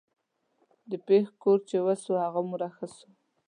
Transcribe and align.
د 0.89 0.91
پښ 1.05 1.25
کور 1.41 1.59
چې 1.69 1.77
وسو 1.85 2.11
هغومره 2.23 2.67
ښه 2.75 2.87
سو. 2.95 3.09